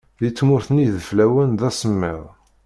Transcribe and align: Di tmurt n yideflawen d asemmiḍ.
Di 0.21 0.29
tmurt 0.31 0.67
n 0.71 0.81
yideflawen 0.83 1.49
d 1.59 1.61
asemmiḍ. 1.69 2.21